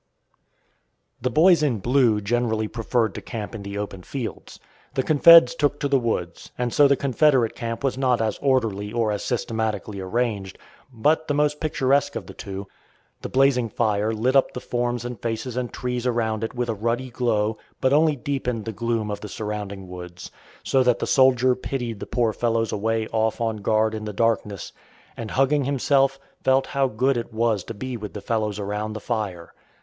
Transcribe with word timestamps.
The 1.21 1.29
"Boys 1.29 1.61
in 1.61 1.77
Blue" 1.77 2.21
generally 2.21 2.67
preferred 2.67 3.13
to 3.13 3.21
camp 3.21 3.53
in 3.53 3.61
the 3.61 3.77
open 3.77 4.01
fields. 4.01 4.59
The 4.95 5.03
Confeds 5.03 5.53
took 5.55 5.79
to 5.79 5.87
the 5.87 5.99
woods, 5.99 6.51
and 6.57 6.73
so 6.73 6.87
the 6.87 6.95
Confederate 6.95 7.53
camp 7.53 7.83
was 7.83 7.99
not 7.99 8.19
as 8.19 8.39
orderly 8.41 8.91
or 8.91 9.11
as 9.11 9.23
systematically 9.23 9.99
arranged, 9.99 10.57
but 10.91 11.27
the 11.27 11.35
most 11.35 11.59
picturesque 11.59 12.15
of 12.15 12.25
the 12.25 12.33
two. 12.33 12.65
The 13.21 13.29
blazing 13.29 13.69
fire 13.69 14.11
lit 14.11 14.35
up 14.35 14.53
the 14.55 14.59
forms 14.59 15.05
and 15.05 15.21
faces 15.21 15.55
and 15.55 15.71
trees 15.71 16.07
around 16.07 16.43
it 16.43 16.55
with 16.55 16.69
a 16.69 16.73
ruddy 16.73 17.11
glow, 17.11 17.59
but 17.79 17.93
only 17.93 18.15
deepened 18.15 18.65
the 18.65 18.71
gloom 18.71 19.11
of 19.11 19.19
the 19.21 19.29
surrounding 19.29 19.87
woods; 19.87 20.31
so 20.63 20.81
that 20.81 20.97
the 20.97 21.05
soldier 21.05 21.53
pitied 21.53 21.99
the 21.99 22.07
poor 22.07 22.33
fellows 22.33 22.71
away 22.71 23.07
off 23.09 23.39
on 23.39 23.57
guard 23.57 23.93
in 23.93 24.05
the 24.05 24.13
darkness, 24.13 24.73
and, 25.15 25.29
hugging 25.29 25.65
himself, 25.65 26.17
felt 26.43 26.65
how 26.65 26.87
good 26.87 27.17
it 27.17 27.31
was 27.31 27.63
to 27.65 27.75
be 27.75 27.95
with 27.95 28.13
the 28.13 28.21
fellows 28.21 28.57
around 28.57 28.93
the 28.93 28.99
fire. 28.99 29.53